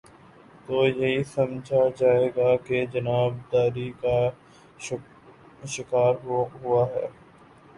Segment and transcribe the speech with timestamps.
[0.65, 4.17] تو یہی سمجھا جائے گا کہ جانب داری کا
[5.67, 7.07] شکار ہوا ہے۔